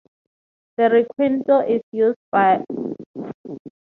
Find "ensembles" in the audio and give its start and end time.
3.15-3.61